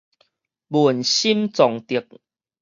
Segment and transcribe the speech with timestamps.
[0.69, 2.03] 文心崇德